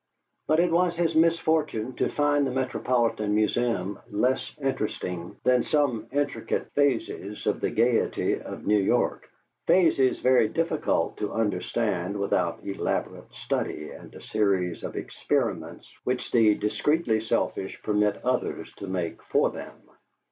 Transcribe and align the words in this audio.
But 0.47 0.59
it 0.59 0.71
was 0.71 0.95
his 0.95 1.13
misfortune 1.13 1.93
to 1.97 2.09
find 2.09 2.47
the 2.47 2.51
Metropolitan 2.51 3.35
Museum 3.35 3.99
less 4.09 4.51
interesting 4.59 5.35
than 5.43 5.61
some 5.61 6.07
intricate 6.11 6.71
phases 6.73 7.45
of 7.45 7.61
the 7.61 7.69
gayety 7.69 8.41
of 8.41 8.65
New 8.65 8.79
York 8.79 9.29
phases 9.67 10.19
very 10.19 10.47
difficult 10.49 11.17
to 11.17 11.31
understand 11.33 12.19
without 12.19 12.63
elaborate 12.65 13.31
study 13.31 13.91
and 13.91 14.11
a 14.15 14.21
series 14.21 14.83
of 14.83 14.95
experiments 14.95 15.87
which 16.03 16.31
the 16.31 16.55
discreetly 16.55 17.21
selfish 17.21 17.79
permit 17.83 18.25
others 18.25 18.73
to 18.77 18.87
make 18.87 19.21
for 19.21 19.51
them. 19.51 19.83